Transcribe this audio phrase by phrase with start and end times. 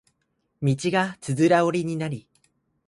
[0.63, 2.27] 道がつづら折りになり